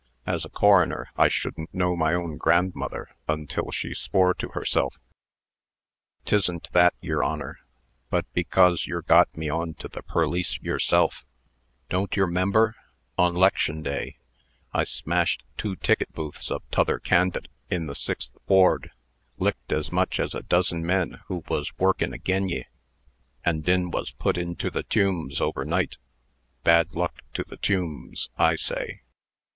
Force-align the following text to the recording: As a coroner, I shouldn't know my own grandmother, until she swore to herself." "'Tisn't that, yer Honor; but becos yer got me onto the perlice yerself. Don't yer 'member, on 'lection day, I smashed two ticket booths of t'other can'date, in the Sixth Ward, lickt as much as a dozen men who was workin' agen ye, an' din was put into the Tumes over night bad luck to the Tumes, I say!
As 0.25 0.45
a 0.45 0.49
coroner, 0.49 1.11
I 1.15 1.27
shouldn't 1.27 1.75
know 1.75 1.95
my 1.95 2.15
own 2.15 2.37
grandmother, 2.37 3.15
until 3.27 3.69
she 3.69 3.93
swore 3.93 4.33
to 4.33 4.47
herself." 4.49 4.97
"'Tisn't 6.25 6.71
that, 6.71 6.95
yer 7.01 7.21
Honor; 7.21 7.59
but 8.09 8.25
becos 8.33 8.87
yer 8.87 9.03
got 9.03 9.29
me 9.37 9.47
onto 9.47 9.87
the 9.87 10.01
perlice 10.01 10.59
yerself. 10.59 11.23
Don't 11.91 12.15
yer 12.17 12.25
'member, 12.25 12.75
on 13.15 13.35
'lection 13.35 13.83
day, 13.83 14.17
I 14.73 14.85
smashed 14.85 15.43
two 15.55 15.75
ticket 15.75 16.11
booths 16.13 16.49
of 16.49 16.63
t'other 16.71 16.97
can'date, 16.97 17.47
in 17.69 17.85
the 17.85 17.93
Sixth 17.93 18.35
Ward, 18.47 18.89
lickt 19.37 19.71
as 19.71 19.91
much 19.91 20.19
as 20.19 20.33
a 20.33 20.41
dozen 20.41 20.83
men 20.83 21.19
who 21.27 21.43
was 21.47 21.77
workin' 21.77 22.11
agen 22.15 22.49
ye, 22.49 22.65
an' 23.45 23.61
din 23.61 23.91
was 23.91 24.09
put 24.09 24.35
into 24.35 24.71
the 24.71 24.81
Tumes 24.81 25.39
over 25.39 25.63
night 25.63 25.97
bad 26.63 26.95
luck 26.95 27.21
to 27.35 27.43
the 27.43 27.57
Tumes, 27.57 28.29
I 28.35 28.55
say! 28.55 29.01